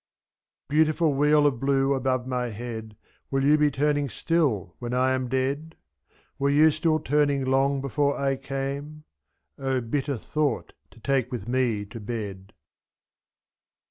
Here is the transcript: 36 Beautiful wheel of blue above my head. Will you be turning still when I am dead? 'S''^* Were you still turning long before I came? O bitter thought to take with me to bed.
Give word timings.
36 0.69 0.69
Beautiful 0.79 1.13
wheel 1.13 1.45
of 1.45 1.59
blue 1.59 1.93
above 1.93 2.25
my 2.25 2.49
head. 2.49 2.97
Will 3.29 3.45
you 3.45 3.55
be 3.55 3.69
turning 3.69 4.09
still 4.09 4.75
when 4.79 4.95
I 4.95 5.11
am 5.11 5.27
dead? 5.29 5.75
'S''^* 5.75 6.15
Were 6.39 6.49
you 6.49 6.71
still 6.71 6.99
turning 6.99 7.45
long 7.45 7.81
before 7.81 8.19
I 8.19 8.35
came? 8.35 9.03
O 9.59 9.79
bitter 9.79 10.17
thought 10.17 10.73
to 10.89 10.99
take 10.99 11.31
with 11.31 11.47
me 11.47 11.85
to 11.85 11.99
bed. 11.99 12.53